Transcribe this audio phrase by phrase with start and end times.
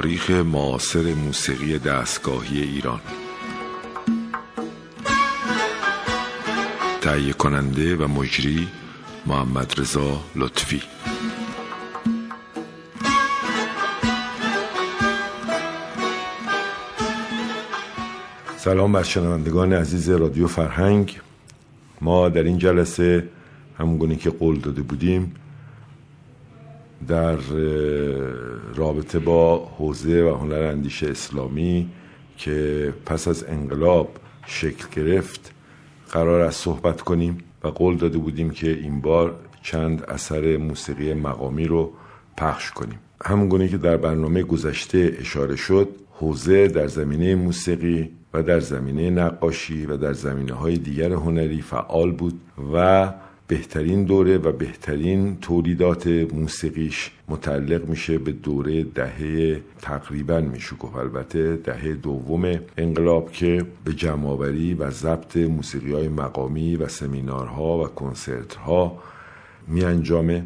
[0.00, 3.00] تاریخ معاصر موسیقی دستگاهی ایران.
[7.00, 8.68] تهیه کننده و مجری
[9.26, 10.82] محمد رضا لطفی.
[18.56, 21.20] سلام بر شنوندگان عزیز رادیو فرهنگ.
[22.00, 23.28] ما در این جلسه
[23.78, 25.34] همونگونه که قول داده بودیم
[27.10, 27.36] در
[28.74, 31.90] رابطه با حوزه و هنر اندیشه اسلامی
[32.36, 35.52] که پس از انقلاب شکل گرفت
[36.12, 41.64] قرار است صحبت کنیم و قول داده بودیم که این بار چند اثر موسیقی مقامی
[41.64, 41.92] رو
[42.36, 42.98] پخش کنیم.
[43.24, 49.86] همونگونه که در برنامه گذشته اشاره شد حوزه در زمینه موسیقی و در زمینه نقاشی
[49.86, 52.40] و در زمینه های دیگر هنری فعال بود
[52.74, 53.12] و
[53.50, 60.96] بهترین دوره و بهترین تولیدات موسیقیش متعلق میشه به دوره دهه تقریبا میشه گفت.
[60.96, 67.86] البته دهه دوم انقلاب که به جمعآوری و ضبط موسیقی های مقامی و سمینارها و
[67.86, 68.98] کنسرت ها
[69.68, 70.44] می انجامه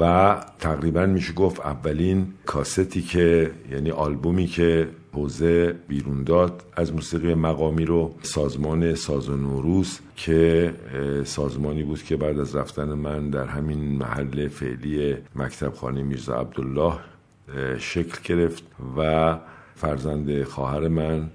[0.00, 7.34] و تقریبا میشه گفت اولین کاستی که یعنی آلبومی که حوزه بیرون داد از موسیقی
[7.34, 10.74] مقامی رو سازمان ساز و نوروز که
[11.24, 16.94] سازمانی بود که بعد از رفتن من در همین محل فعلی مکتب خانه میرزا عبدالله
[17.78, 18.62] شکل گرفت
[18.96, 19.38] و
[19.74, 21.30] فرزند خواهر من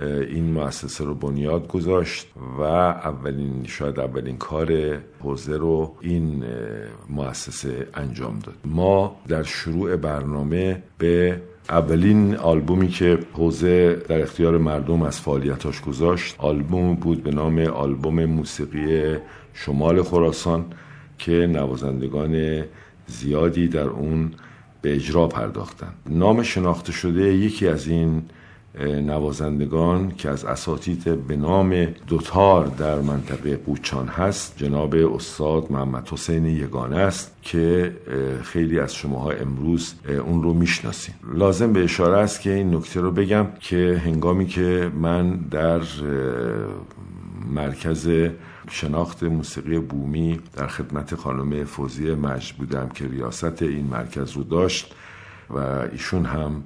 [0.00, 2.26] این مؤسسه رو بنیاد گذاشت
[2.58, 6.44] و اولین شاید اولین کار حوزه رو این
[7.08, 8.54] مؤسسه انجام داد.
[8.64, 16.34] ما در شروع برنامه به اولین آلبومی که حوزه در اختیار مردم از فعالیتاش گذاشت
[16.38, 19.16] آلبوم بود به نام آلبوم موسیقی
[19.54, 20.64] شمال خراسان
[21.18, 22.64] که نوازندگان
[23.06, 24.30] زیادی در اون
[24.82, 28.22] به اجرا پرداختن نام شناخته شده یکی از این
[28.80, 36.46] نوازندگان که از اساتید به نام دوتار در منطقه قوچان هست جناب استاد محمد حسین
[36.46, 37.96] یگانه است که
[38.42, 39.94] خیلی از شماها امروز
[40.26, 44.90] اون رو می‌شناسیم لازم به اشاره است که این نکته رو بگم که هنگامی که
[44.94, 45.80] من در
[47.54, 48.10] مرکز
[48.70, 54.94] شناخت موسیقی بومی در خدمت خانم فوزی مجد بودم که ریاست این مرکز رو داشت
[55.50, 55.58] و
[55.92, 56.62] ایشون هم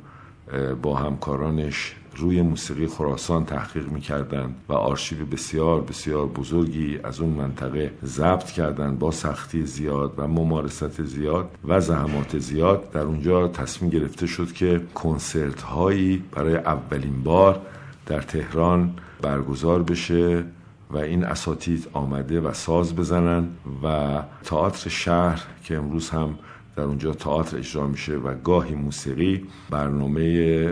[0.83, 7.93] با همکارانش روی موسیقی خراسان تحقیق می‌کردند و آرشیو بسیار بسیار بزرگی از اون منطقه
[8.05, 12.91] ضبط کردند با سختی زیاد و ممارست زیاد و زحمات زیاد.
[12.91, 17.61] در اونجا تصمیم گرفته شد که کنسرت هایی برای اولین بار
[18.07, 20.45] در تهران برگزار بشه
[20.91, 23.49] و این اساتید آمده و ساز بزنن
[23.85, 26.39] و تئاتر شهر که امروز هم
[26.79, 30.67] در اونجا تئاتر اجرا میشه و گاهی موسیقی برنامه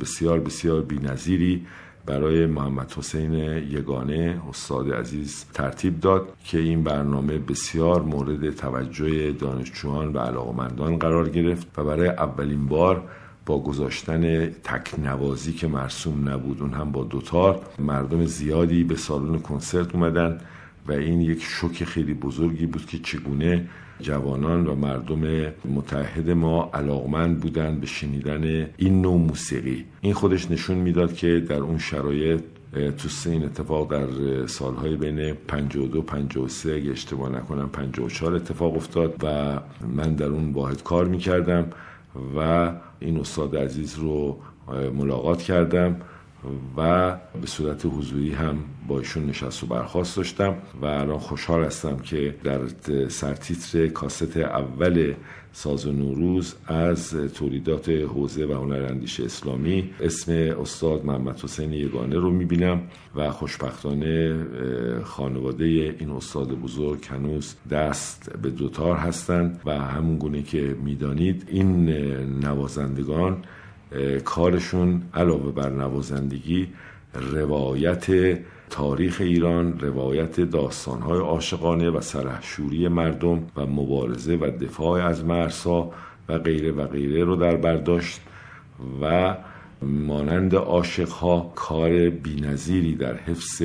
[0.00, 1.66] بسیار بسیار بینظیری
[2.06, 3.32] برای محمد حسین
[3.70, 11.28] یگانه استاد عزیز ترتیب داد که این برنامه بسیار مورد توجه دانشجویان و علاقمندان قرار
[11.28, 13.02] گرفت و برای اولین بار
[13.46, 19.94] با گذاشتن تکنوازی که مرسوم نبود اون هم با دوتار مردم زیادی به سالن کنسرت
[19.94, 20.40] اومدن
[20.88, 23.68] و این یک شوک خیلی بزرگی بود که چگونه
[24.00, 29.84] جوانان و مردم متحد ما علاقمند بودند به شنیدن این نوع موسیقی.
[30.00, 32.40] این خودش نشون می‌داد که در اون شرایط
[32.72, 34.06] تو این اتفاق در
[34.46, 39.58] سالهای بین 52 53 اگه اشتباه نکنم 54 اتفاق افتاد و
[39.96, 41.66] من در اون واحد کار می‌کردم
[42.36, 44.38] و این استاد عزیز رو
[44.94, 45.96] ملاقات کردم.
[46.76, 47.10] و
[47.40, 52.34] به صورت حضوری هم با ایشون نشست و برخواست داشتم و الان خوشحال هستم که
[52.44, 52.60] در
[53.08, 55.14] سرتیتر کاست اول
[55.52, 62.16] ساز و نوروز از تولیدات حوزه و هنر اندیشه اسلامی اسم استاد محمد حسین یگانه
[62.16, 62.82] رو می‌بینم
[63.16, 64.44] و خوشبختانه
[65.04, 71.88] خانواده این استاد بزرگ هنوز دست به دوتار هستند و همون گونه که می‌دانید این
[72.44, 73.44] نوازندگان
[74.24, 76.68] کارشون علاوه بر نوازندگی
[77.14, 78.38] روایت
[78.70, 85.90] تاریخ ایران روایت داستانهای عاشقانه و سرحشوری مردم و مبارزه و دفاع از مرسا
[86.28, 88.20] و غیره و غیره رو در برداشت
[89.02, 89.36] و
[89.82, 93.62] مانند عاشقها کار بینظیری در حفظ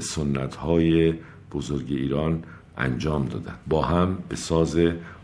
[0.00, 1.14] سنتهای
[1.52, 2.42] بزرگ ایران
[2.78, 3.54] انجام دادن.
[3.66, 4.78] با هم به ساز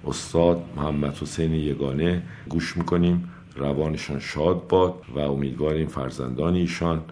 [0.06, 3.30] استاد محمد حسین یگانه گوش می‌کنیم.
[3.56, 7.04] روانشان شاد باد و امیدواریم فرزندان ایشان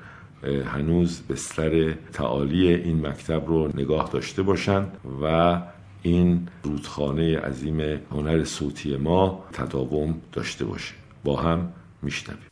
[0.67, 5.59] هنوز بستر تعالی این مکتب رو نگاه داشته باشند و
[6.03, 7.81] این رودخانه عظیم
[8.11, 10.95] هنر صوتی ما تداوم داشته باشه.
[11.25, 11.73] با هم
[12.03, 12.52] میشنویم.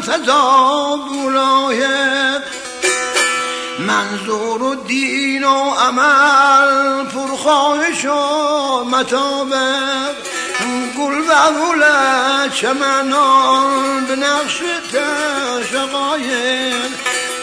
[0.00, 2.42] لمرتضا بولایه
[3.78, 10.14] منظور و دین و عمل پرخواهش و مطابق.
[10.98, 14.62] گل و چمنان به نقش
[14.92, 16.90] تشقایق.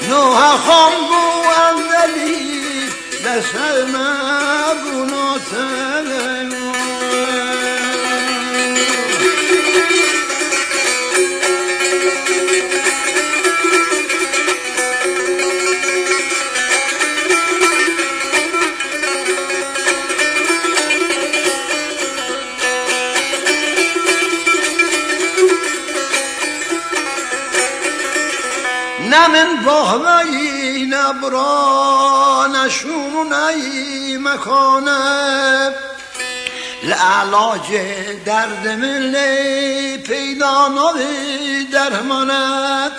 [0.09, 1.23] نوح خام بو
[1.67, 2.61] اندلی
[3.25, 5.51] لسر مبونات
[29.09, 35.71] من باهوی نبرا نشون ای مکانه.
[36.83, 37.77] لعلاج
[38.25, 42.91] درد ملی پیدا نوی درمانه.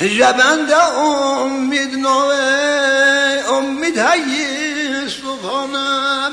[0.00, 6.30] جبند امید نوی امید هی سبحانه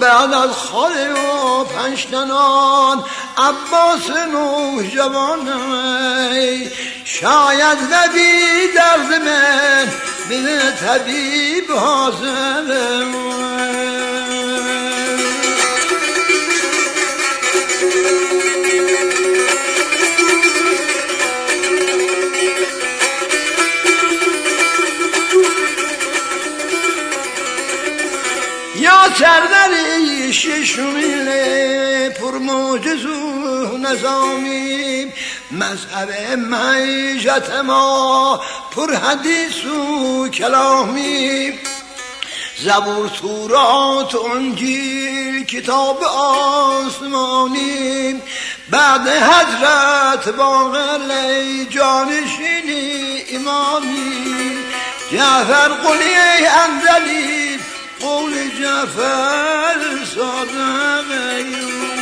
[0.00, 3.04] بعد از خال و پنجتنان
[3.38, 6.70] عباس نو جوانه
[7.04, 9.88] شاید نبی درد من
[10.28, 12.50] به طبیب حاضر
[29.20, 35.12] سردری ششمیله پر موجز و نظامی
[35.50, 38.40] مذهب معیشت ما
[38.76, 41.52] پر حدیث و کلامی
[42.64, 46.02] زبور تورات و انجیل کتاب
[46.84, 48.14] آسمانی
[48.70, 50.98] بعد حضرت باقر
[51.70, 54.58] جانشینی امامی
[55.12, 56.14] جعفر قلی
[56.46, 57.58] انزلی
[58.00, 61.99] قول جعفر صادق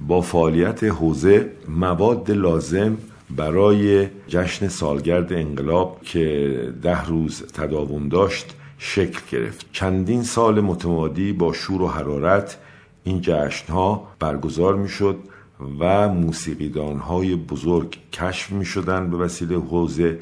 [0.00, 2.96] با فعالیت حوزه مواد لازم
[3.30, 9.66] برای جشن سالگرد انقلاب که ده روز تداوم داشت شکل گرفت.
[9.72, 12.58] چندین سال متمادی با شور و حرارت
[13.04, 15.16] این جشن ها برگزار می شد
[15.80, 20.18] و موسیقیدان های بزرگ کشف می شدن به وسیله حوزه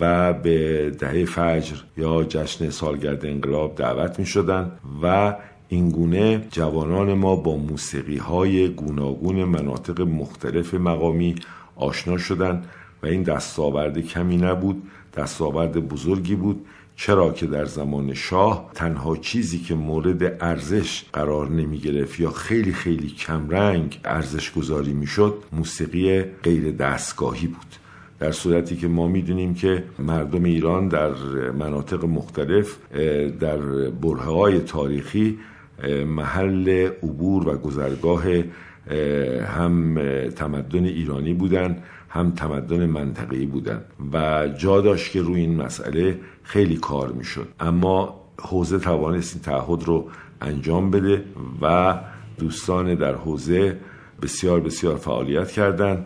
[0.00, 4.72] و به دهه فجر یا جشن سالگرد انقلاب دعوت می شدن
[5.02, 5.34] و
[5.68, 11.34] اینگونه جوانان ما با موسیقی های گوناگون مناطق مختلف مقامی
[11.76, 12.64] آشنا شدند
[13.02, 14.82] و این دستاورد کمی نبود
[15.16, 21.78] دستاورد بزرگی بود چرا که در زمان شاه تنها چیزی که مورد ارزش قرار نمی
[21.78, 27.66] گرفت یا خیلی خیلی کمرنگ ارزش گذاری می شد موسیقی غیر دستگاهی بود.
[28.18, 31.10] در صورتی که ما می‌دونیم که مردم ایران در
[31.50, 32.76] مناطق مختلف
[33.40, 33.58] در
[33.90, 35.38] بره های تاریخی
[36.06, 36.68] محل
[37.02, 38.24] عبور و گذرگاه
[39.44, 43.84] هم تمدن ایرانی بودن هم تمدن منطقه‌ای بودن.
[44.12, 47.48] و جا داشت که روی این مسئله خیلی کار می‌شد.
[47.60, 50.08] اما حوزه توانست این تعهد رو
[50.40, 51.24] انجام بده
[51.62, 51.94] و
[52.38, 53.76] دوستان در حوزه
[54.22, 56.04] بسیار بسیار فعالیت کردند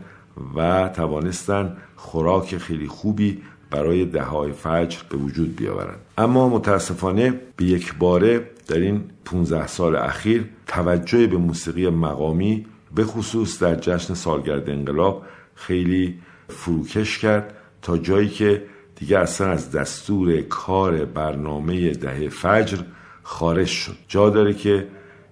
[0.57, 3.39] و توانستن خوراک خیلی خوبی
[3.71, 5.99] برای دههای فجر به وجود بیاورند.
[6.19, 13.05] اما متاسفانه به یک باره در این 15 سال اخیر توجه به موسیقی مقامی به
[13.05, 15.23] خصوص در جشن سالگرد انقلاب
[15.55, 18.63] خیلی فروکش کرد تا جایی که
[18.97, 22.79] دیگه اصلا از دستور کار برنامه دهه فجر
[23.23, 23.97] خارج شد.
[24.09, 24.87] جا داره که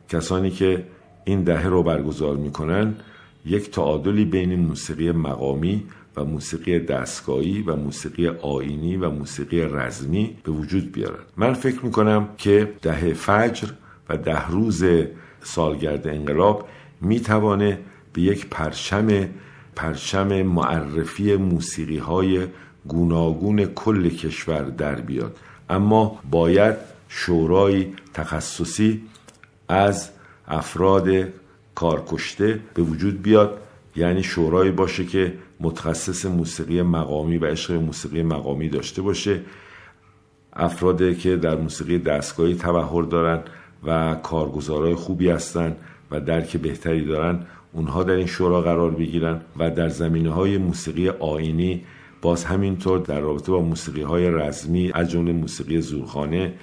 [0.08, 0.84] کسانی که
[1.24, 2.94] این دهه رو برگزار می‌کنن
[3.46, 5.84] یک تعادلی بین موسیقی مقامی
[6.24, 11.26] موسیقی دستگاهی و موسیقی آینی و موسیقی رزمی به وجود بیارد.
[11.36, 13.68] من فکر می‌کنم که دهه فجر
[14.08, 14.84] و ده روز
[15.42, 16.68] سالگرد انقلاب
[17.00, 17.78] می‌توانه
[18.12, 19.28] به یک پرچم
[19.76, 22.46] پرچم معرفی موسیقی های
[22.88, 25.36] گوناگون کل کشور در بیاد.
[25.68, 26.76] اما باید
[27.08, 29.02] شورای تخصصی
[29.68, 30.10] از
[30.48, 31.08] افراد
[31.74, 33.60] کارکشته به وجود بیاد.
[33.96, 39.40] یعنی شورایی باشه که متخصص موسیقی مقامی و عشق موسیقی مقامی داشته باشه.
[40.52, 43.42] افرادی که در موسیقی دستگاهی تبهر دارن
[43.84, 45.76] و کارگزارای خوبی هستند
[46.10, 51.08] و درک بهتری دارن اونها در این شورا قرار بگیرن و در زمینه های موسیقی
[51.08, 51.84] آینی
[52.22, 56.54] باز همینطور در رابطه با موسیقی های رزمی از جمله موسیقی زورخانه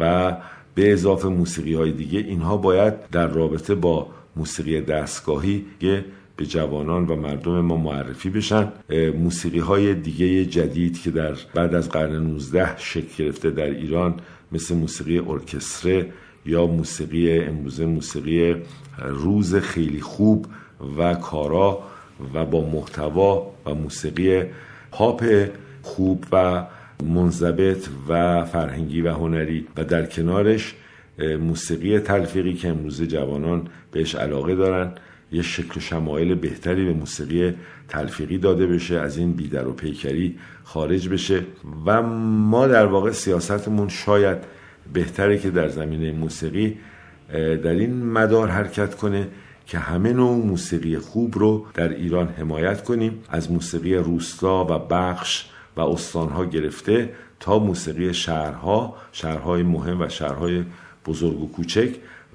[0.00, 0.36] و
[0.74, 6.04] به اضافه موسیقی های دیگه اینها باید در رابطه با موسیقی دستگاهی که
[6.36, 8.72] به جوانان و مردم ما معرفی بشن.
[9.18, 14.14] موسیقی های دیگه جدید که در بعد از قرن 19 شکل گرفته در ایران
[14.52, 16.06] مثل موسیقی ارکستره
[16.46, 18.54] یا موسیقی امروزه موسیقی
[18.98, 20.46] روز خیلی خوب
[20.98, 21.82] و کارا
[22.34, 24.42] و با محتوا و موسیقی
[24.90, 25.24] پاپ
[25.82, 26.66] خوب و
[27.04, 29.66] منضبط و فرهنگی و هنری.
[29.76, 30.74] و در کنارش
[31.40, 34.92] موسیقی تلفیقی که امروزه جوانان بهش علاقه دارن.
[35.32, 37.54] یه شکل شمایل بهتری به موسیقی
[37.88, 41.42] تلفیقی داده بشه از این بیدر و پیکری خارج بشه
[41.86, 44.38] و ما در واقع سیاستمون شاید
[44.92, 46.78] بهتره که در زمینه موسیقی
[47.32, 49.28] در این مدار حرکت کنه
[49.66, 55.46] که همه نوع موسیقی خوب رو در ایران حمایت کنیم از موسیقی روستا و بخش
[55.76, 60.64] و استانها گرفته تا موسیقی شهرها شهرهای مهم و شهرهای
[61.06, 61.90] بزرگ و کوچک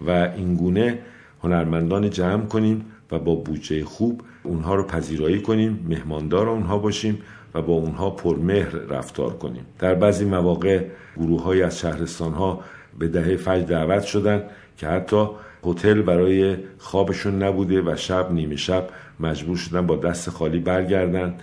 [0.08, 1.00] و اینگونه
[1.44, 7.22] هنرمندان جمع کنیم و با بودجه خوب اونها رو پذیرایی کنیم مهماندار اونها باشیم
[7.54, 9.66] و با اونها پرمهر رفتار کنیم.
[9.80, 10.86] در بعضی مواقع
[11.18, 12.60] گروه های از شهرستان ها
[13.00, 14.44] به دهه فجر دعوت شدن
[14.78, 15.28] که حتی
[15.66, 18.88] هتل برای خوابشون نبوده و شب نیمه شب
[19.20, 21.36] مجبور شدن با دست خالی برگردن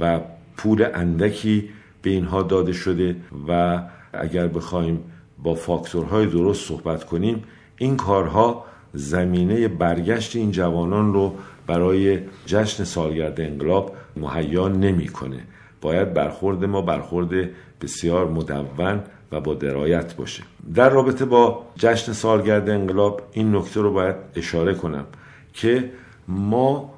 [0.00, 0.20] و
[0.56, 1.68] پول اندکی
[2.02, 3.16] به اینها داده شده
[3.48, 3.82] و
[4.12, 5.00] اگر بخوایم
[5.42, 7.42] با فاکتورهای درست صحبت کنیم
[7.76, 8.64] این کارها
[8.94, 11.34] زمینه برگشت این جوانان رو
[11.66, 15.40] برای جشن سالگرد انقلاب مهیا نمی‌کنه.
[15.80, 19.00] باید برخورد ما برخورد بسیار مدون
[19.32, 20.42] و با درایت باشه.
[20.74, 25.04] در رابطه با جشن سالگرد انقلاب این نکته رو باید اشاره کنم
[25.52, 25.90] که
[26.28, 26.94] ما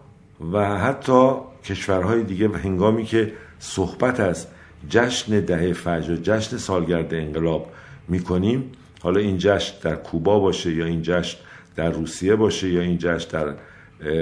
[0.52, 1.30] و حتی
[1.64, 4.46] کشورهای دیگه و هنگامی که صحبت از
[4.88, 7.72] جشن دهه فجر و جشن سالگرد انقلاب
[8.08, 8.72] می‌کنیم
[9.02, 11.38] حالا این جشن در کوبا باشه یا این جشن
[11.76, 13.54] در روسیه باشه یا این جشن در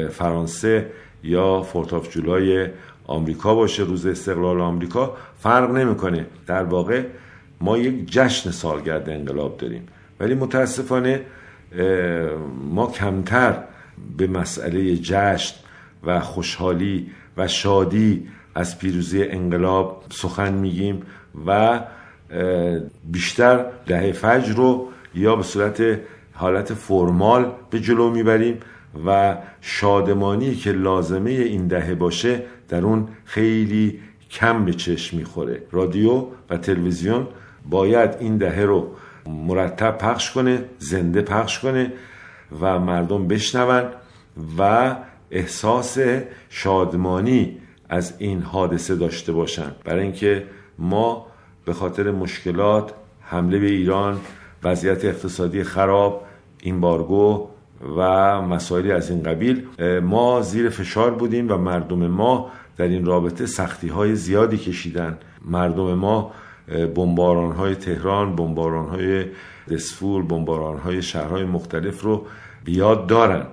[0.08, 0.86] فرانسه
[1.24, 2.68] یا فورت آف جولای
[3.06, 6.26] آمریکا باشه روز استقلال آمریکا فرق نمی‌کنه.
[6.46, 7.02] در واقع
[7.60, 9.88] ما یک جشن سالگرد انقلاب داریم.
[10.20, 11.20] ولی متاسفانه
[12.70, 13.62] ما کمتر
[14.16, 15.54] به مسئله جشن
[16.04, 21.02] و خوشحالی و شادی از پیروزی انقلاب سخن میگیم
[21.46, 21.80] و
[23.04, 26.00] بیشتر دهه فجر رو یا به صورت
[26.34, 28.58] حالت فرمال به جلو می‌بریم
[29.06, 35.62] و شادمانی که لازمه این دهه باشه در اون خیلی کم به چشم می‌خوره.
[35.70, 37.26] رادیو و تلویزیون
[37.70, 38.90] باید این دهه رو
[39.26, 41.92] مرتب پخش کنه زنده پخش کنه
[42.60, 43.84] و مردم بشنون
[44.58, 44.96] و
[45.30, 45.98] احساس
[46.48, 47.58] شادمانی
[47.88, 49.72] از این حادثه داشته باشن.
[49.84, 50.46] برای اینکه
[50.78, 51.26] ما
[51.64, 54.20] به خاطر مشکلات حمله به ایران
[54.64, 56.24] وضعیت اقتصادی خراب
[56.62, 57.48] ایمبارگو
[57.96, 58.02] و
[58.42, 59.66] مسائلی از این قبیل.
[60.02, 65.18] ما زیر فشار بودیم و مردم ما در این رابطه سختی های زیادی کشیدن.
[65.44, 66.32] مردم ما
[66.94, 69.24] بمباران های تهران بمباران های
[69.70, 72.26] دسفول بمباران های شهرهای مختلف رو
[72.64, 73.46] بیاد دارن.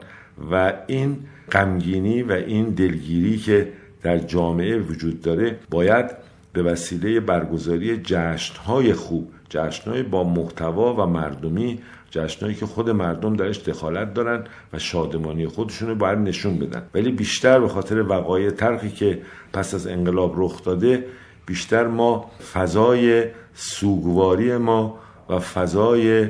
[0.52, 1.18] و این
[1.52, 6.06] غمگینی و این دلگیری که در جامعه وجود داره باید
[6.54, 11.80] به وسیله برگزاری جشنهای خوب جشنهای با محتوا و مردمی
[12.12, 16.84] جشنهایی که خود مردم درش دخالت دارن و شادمانی خودشون رو باید نشون بدن.
[16.94, 19.22] ولی بیشتر به خاطر وقایع ترخی که
[19.54, 21.06] پس از انقلاب رخ داده
[21.46, 26.30] بیشتر ما فضای سوگواری ما و فضای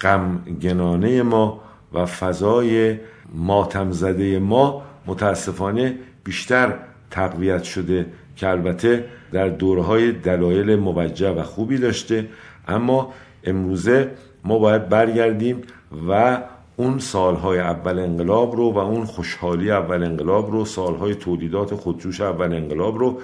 [0.00, 1.60] غمگنانه ما
[1.92, 2.96] و فضای
[3.34, 6.74] ماتم زده ما متاسفانه بیشتر
[7.10, 8.06] تقویت شده
[8.36, 12.28] که البته در دورهای دلایل موجه و خوبی داشته
[12.68, 13.12] اما
[13.44, 14.10] امروزه
[14.44, 15.62] ما باید برگردیم
[16.08, 16.38] و
[16.76, 22.54] اون سالهای اول انقلاب رو و اون خوشحالی اول انقلاب رو سالهای تولیدات خودجوش اول
[22.54, 23.20] انقلاب رو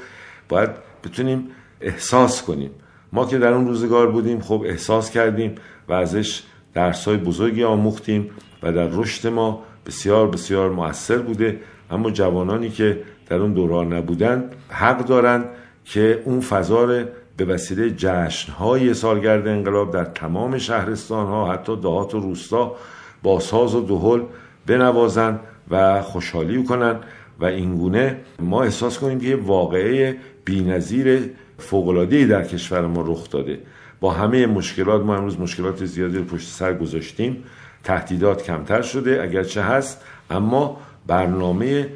[0.49, 0.71] باید
[1.05, 1.49] بتونیم
[1.81, 2.71] احساس کنیم.
[3.13, 5.55] ما که در اون روزگار بودیم خب احساس کردیم
[5.89, 6.43] و ازش
[6.75, 8.31] درسای بزرگی آموختیم
[8.63, 11.61] و در رشد ما بسیار بسیار مؤثر بوده.
[11.91, 15.45] اما جوانانی که در اون دوران نبودن حق دارند
[15.85, 17.05] که اون فضا
[17.41, 22.77] به وسیله جشنهای سالگرد انقلاب در تمام شهرستان ها حتی دهات و روستا
[23.23, 24.23] با ساز و دهل
[24.67, 26.97] بنوازن و خوشحالی کنن
[27.41, 33.59] و اینگونه ما احساس کنیم که یه واقعه بینظیر فوقلادهی در کشور ما رخ داده.
[34.01, 37.45] با همه مشکلات ما امروز مشکلات زیادی رو پشت سر گذاشتیم.
[37.85, 41.89] تهدیدات کمتر شده اگرچه هست اما برنامه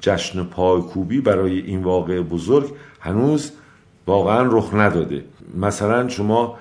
[0.00, 3.52] جشن پایکوبی برای این واقع بزرگ هنوز
[4.06, 5.24] واقعا رخ نداده.
[5.56, 6.58] مثلا شما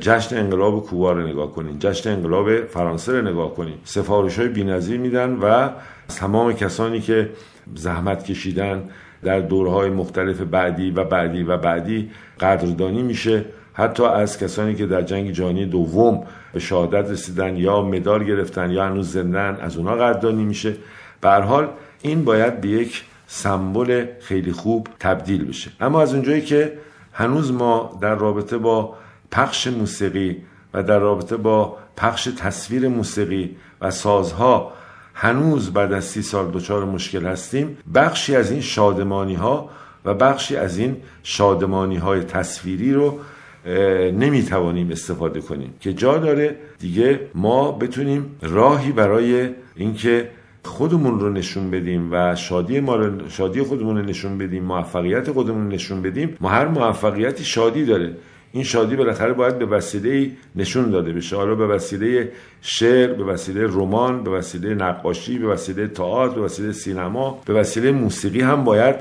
[0.00, 3.74] جشن انقلاب کوبا رو نگاه کنین جشن انقلاب فرانسه رو نگاه کنین.
[3.84, 5.68] سفارش های بینظیر میدن و
[6.08, 7.30] تمام کسانی که
[7.74, 8.82] زحمت کشیدن
[9.22, 12.10] در دورهای مختلف بعدی و بعدی و بعدی
[12.40, 13.44] قدردانی میشه.
[13.72, 18.84] حتی از کسانی که در جنگ جهانی دوم به شهادت رسیدن یا مدال گرفتن یا
[18.84, 20.76] هنوز زندن از اونا قدردانی میشه.
[21.20, 21.68] به حال
[22.02, 25.70] این باید به یک سمبل خیلی خوب تبدیل بشه.
[25.80, 26.78] اما از اونجایی که
[27.12, 28.94] هنوز ما در رابطه با
[29.30, 30.36] پخش موسیقی
[30.74, 34.72] و در رابطه با پخش تصویر موسیقی و سازها
[35.14, 39.70] هنوز بعد از سی سال دچار مشکل هستیم بخشی از این شادمانی ها
[40.04, 43.18] و بخشی از این شادمانی های تصویری رو
[44.12, 45.74] نمی‌توانیم استفاده کنیم.
[45.80, 50.30] که جا داره دیگه ما بتونیم راهی برای اینکه
[50.64, 55.62] خودمون رو نشون بدیم و شادی ما رو شادی خودمون رو نشون بدیم موفقیت خودمون
[55.62, 58.16] رو نشون بدیم ما هر موفقیتی شادی داره.
[58.52, 61.36] این شادی بالاخره باید به وسیله نشون داده بشه.
[61.36, 66.72] حالا به وسیله شعر به وسیله رمان به وسیله نقاشی به وسیله تئاتر به وسیله
[66.72, 68.94] سینما به وسیله موسیقی هم باید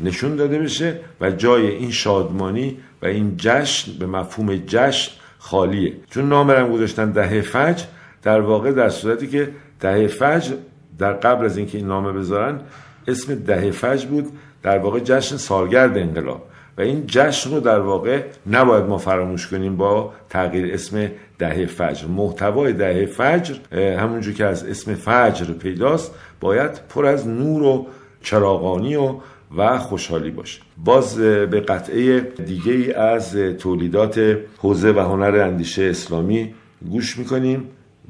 [0.00, 5.92] نشون داده بشه و جای این شادمانی و این جشن به مفهوم جشن خالیه.
[6.10, 7.84] چون نامرم گذاشتن دهه فجر
[8.22, 9.48] در واقع در صورتی که
[9.80, 10.52] دهه فجر
[10.98, 12.60] در قبل از اینکه این نامه بذارن
[13.08, 14.26] اسم دهه فجر بود
[14.62, 16.42] در واقع جشن سالگرد انقلاب.
[16.78, 22.06] و این جشن رو در واقع نباید ما فراموش کنیم با تغییر اسم دهه فجر.
[22.06, 23.54] محتوای دهه فجر
[23.98, 27.86] همونجور که از اسم فجر پیداست باید پر از نور و
[28.22, 29.14] چراغانی و
[29.56, 30.60] و خوشحالی باشه.
[30.84, 36.54] باز به قطعه دیگه از تولیدات حوزه و هنر اندیشه اسلامی
[36.90, 37.64] گوش می‌کنیم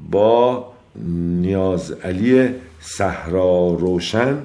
[0.09, 0.71] با
[1.05, 4.37] نیاز علی صحرا روشن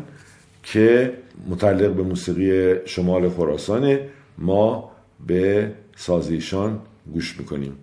[0.62, 1.12] که
[1.48, 4.90] متعلق به موسیقی شمال خراسانه ما
[5.26, 6.80] به سازیشان
[7.12, 7.76] گوش می‌کنیم.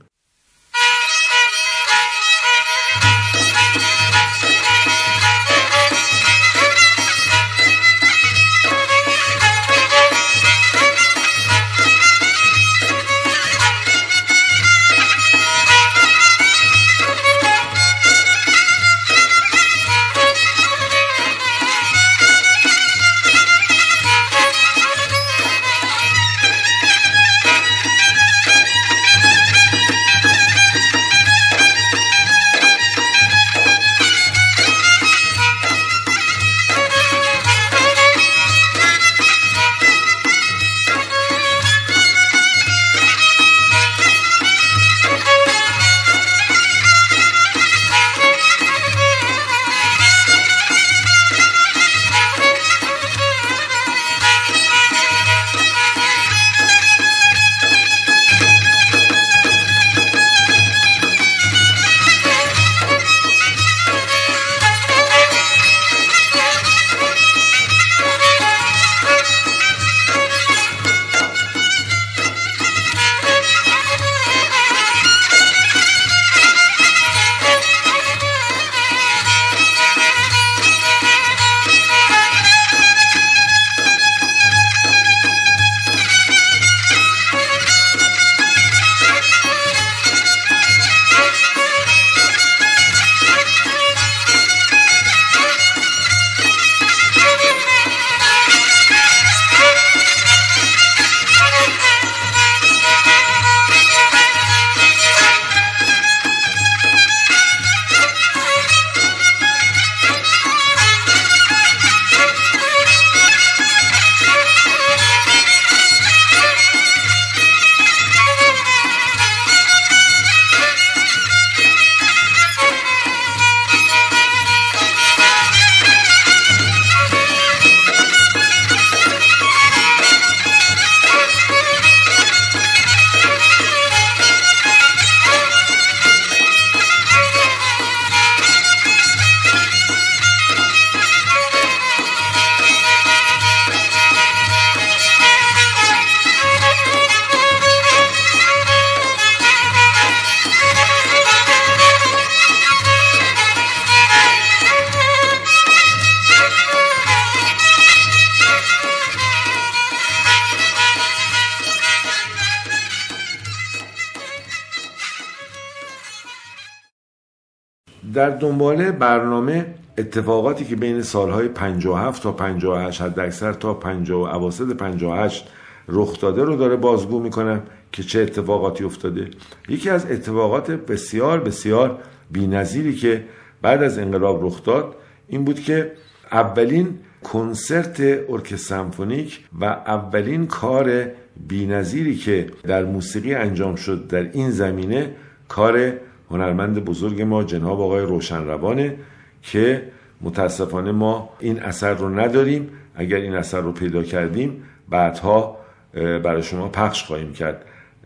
[168.20, 169.66] در دنبال برنامه
[169.98, 175.50] اتفاقاتی که بین سالهای 57 تا 58 حد اکثر تا 50 اواسط 58
[175.88, 179.28] رخ داده رو داره بازگو می‌کنم که چه اتفاقاتی افتاده.
[179.70, 182.00] یکی از اتفاقات بسیار بسیار
[182.32, 183.24] بینظیری که
[183.62, 184.96] بعد از انقلاب رخ داد
[185.28, 185.92] این بود که
[186.32, 191.06] اولین کنسرت ارکستر سمفونیک و اولین کار
[191.48, 195.16] بینظیری که در موسیقی انجام شد در این زمینه
[195.48, 195.94] کار
[196.32, 198.96] هنرمند بزرگ ما جناب آقای روشنروانه
[199.42, 199.84] که
[200.22, 202.70] متاسفانه ما این اثر رو نداریم.
[202.96, 205.58] اگر این اثر رو پیدا کردیم بعدها
[205.94, 207.66] برای شما پخش خواهیم کرد.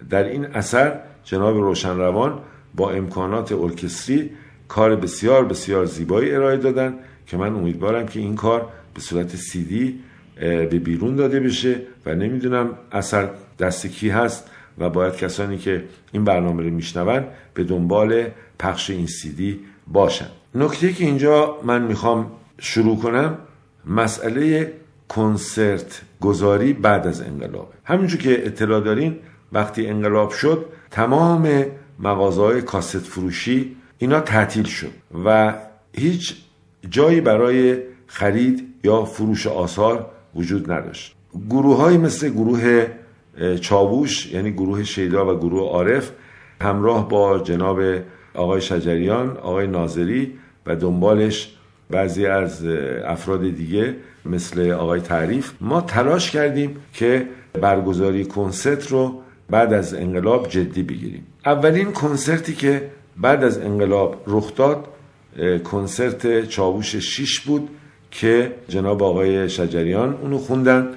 [0.09, 2.39] در این اثر جناب روشنروان
[2.75, 4.29] با امکانات ارکستری
[4.67, 6.93] کار بسیار بسیار زیبایی ارائه دادن
[7.27, 9.99] که من امیدوارم که این کار به صورت سیدی
[10.39, 14.49] به بیرون داده بشه و نمی‌دونم اثر دست کی هست.
[14.77, 18.27] و باید کسانی که این برنامه رو میشنون به دنبال
[18.59, 20.27] پخش این سیدی باشن.
[20.55, 23.37] نکته که اینجا من می‌خوام شروع کنم
[23.85, 24.73] مسئله
[25.09, 27.73] کنسرت گذاری بعد از انقلاب.
[27.83, 29.19] همینجور که اطلاع دارین
[29.51, 31.65] وقتی انقلاب شد تمام
[31.99, 34.91] مغازه کاست فروشی اینا تعطیل شد
[35.25, 35.53] و
[35.93, 36.35] هیچ
[36.89, 41.15] جایی برای خرید یا فروش آثار وجود نداشت.
[41.49, 42.87] گروه های مثل گروه
[43.61, 46.11] چاووش یعنی گروه شیدا و گروه عارف
[46.61, 47.79] همراه با جناب
[48.33, 50.33] آقای شجریان آقای ناظری
[50.65, 51.53] و دنبالش
[51.89, 52.65] بعضی از
[53.05, 55.51] افراد دیگه مثل آقای تعریف.
[55.61, 61.27] ما تلاش کردیم که برگزاری کنسرت رو بعد از انقلاب جدی بگیریم.
[61.45, 64.87] اولین کنسرتی که بعد از انقلاب رخ داد
[65.63, 67.69] کنسرت چاووش شیش بود
[68.11, 70.89] که جناب آقای شجریان اونو خوندن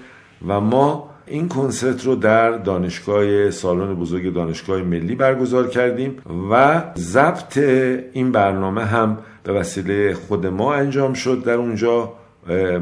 [0.47, 6.17] و ما این کنسرت رو در دانشگاه سالن بزرگ دانشگاه ملی برگزار کردیم
[6.51, 7.59] و ضبط
[8.13, 12.13] این برنامه هم به وسیله خود ما انجام شد در اونجا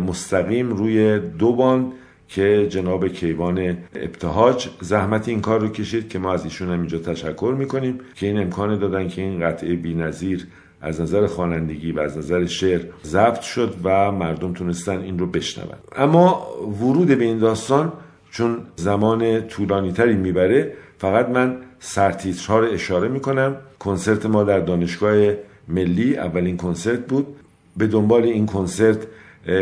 [0.07, 1.92] مستقیم روی دو باند
[2.28, 6.98] که جناب کیوان ابتهاج زحمت این کار رو کشید که ما از ایشون هم اینجا
[6.98, 10.46] تشکر می‌کنیم که این امکان دادن که این قطعه بینظیر
[10.80, 15.68] از نظر خوانندگی و از نظر شعر ضبط شد و مردم تونستن این رو بشنون.
[15.96, 16.46] اما
[16.80, 17.92] ورود به این داستان
[18.35, 23.57] چون زمان طولانی تری می‌بره فقط من سرتیترها رو اشاره می‌کنم.
[23.79, 25.33] کنسرت ما در دانشگاه
[25.68, 27.27] ملی اولین کنسرت بود.
[27.77, 28.99] به دنبال این کنسرت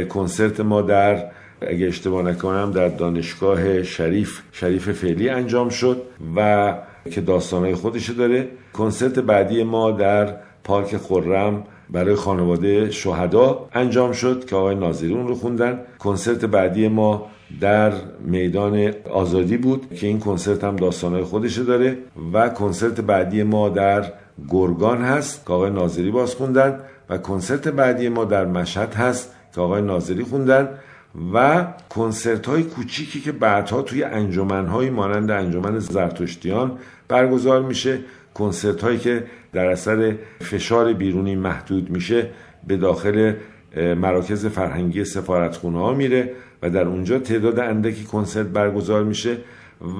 [0.08, 1.24] کنسرت ما در
[1.60, 6.02] اگه اشتباه نکنم در دانشگاه شریف شریف فعلی انجام شد
[6.36, 6.74] و
[7.10, 8.48] که داستانهای خودش داره.
[8.72, 15.28] کنسرت بعدی ما در پارک خرم برای خانواده شهدا انجام شد که آقای ناظری اون
[15.28, 15.80] رو خوندن.
[15.98, 21.98] کنسرت بعدی ما در میدان آزادی بود که این کنسرت هم داستانهای خودش داره
[22.32, 24.12] و کنسرت بعدی ما در
[24.48, 29.60] گرگان هست که آقای ناظری باز خوندن و کنسرت بعدی ما در مشهد هست که
[29.60, 30.68] آقای ناظری خوندن
[31.34, 37.98] و کنسرت های کوچیکی که بعدها توی انجمن های مانند انجمن زرتشتیان برگزار میشه.
[38.34, 42.30] کنسرت هایی که در اثر فشار بیرونی محدود میشه
[42.66, 43.32] به داخل
[43.76, 49.36] مراکز فرهنگی سفارتخونه ها میره و در اونجا تعداد اندکی کنسرت برگزار میشه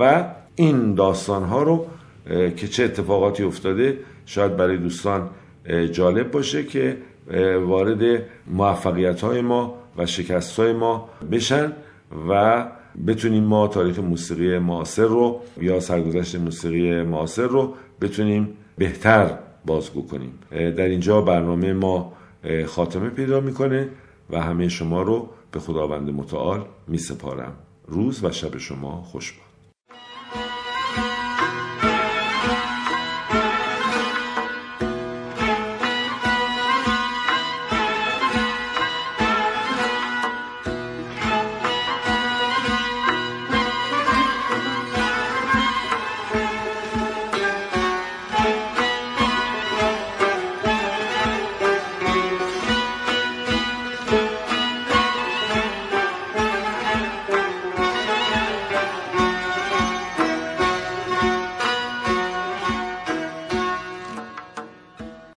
[0.01, 0.25] و
[0.57, 1.87] این داستان ها رو
[2.57, 5.31] که چه اتفاقاتی افتاده شاید برای دوستان
[5.93, 6.97] جالب باشه که
[7.67, 11.73] وارد موفقیت های ما و شکست های ما بشن
[12.29, 12.65] و
[13.07, 18.49] بتونیم ما تاریخ موسیقی معاصر رو یا سرگذشت موسیقی معاصر رو بتونیم
[18.79, 19.31] بهتر
[19.67, 20.33] بازگو کنیم.
[20.51, 22.13] در اینجا برنامه ما
[22.67, 23.89] خاتمه پیدا می‌کنه
[24.31, 27.53] و همه شما رو به خداوند متعال می سپارم
[27.87, 29.35] روز و شب شما خوش